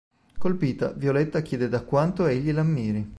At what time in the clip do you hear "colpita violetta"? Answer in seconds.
0.39-1.43